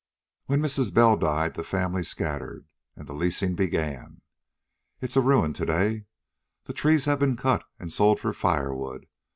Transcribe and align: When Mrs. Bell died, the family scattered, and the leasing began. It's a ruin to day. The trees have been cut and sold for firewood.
When 0.47 0.63
Mrs. 0.63 0.91
Bell 0.91 1.15
died, 1.15 1.53
the 1.53 1.63
family 1.63 2.01
scattered, 2.01 2.65
and 2.95 3.07
the 3.07 3.13
leasing 3.13 3.53
began. 3.53 4.21
It's 4.99 5.15
a 5.15 5.21
ruin 5.21 5.53
to 5.53 5.65
day. 5.67 6.05
The 6.63 6.73
trees 6.73 7.05
have 7.05 7.19
been 7.19 7.37
cut 7.37 7.65
and 7.77 7.93
sold 7.93 8.19
for 8.19 8.33
firewood. 8.33 9.05